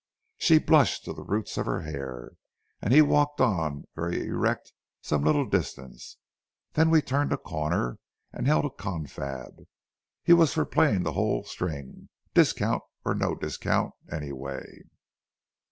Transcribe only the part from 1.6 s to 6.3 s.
her hair, and he walked on very erect some little distance,